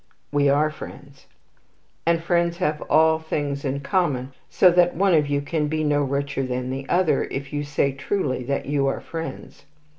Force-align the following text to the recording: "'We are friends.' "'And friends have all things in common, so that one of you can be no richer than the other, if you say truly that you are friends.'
"'We 0.31 0.49
are 0.49 0.71
friends.' 0.71 1.27
"'And 2.07 2.23
friends 2.23 2.57
have 2.57 2.81
all 2.89 3.19
things 3.19 3.63
in 3.63 3.81
common, 3.81 4.31
so 4.49 4.71
that 4.71 4.95
one 4.95 5.13
of 5.13 5.27
you 5.27 5.41
can 5.41 5.67
be 5.67 5.83
no 5.83 6.01
richer 6.01 6.41
than 6.41 6.71
the 6.71 6.89
other, 6.89 7.25
if 7.25 7.53
you 7.53 7.63
say 7.63 7.91
truly 7.91 8.41
that 8.45 8.65
you 8.65 8.87
are 8.87 8.99
friends.' 8.99 9.63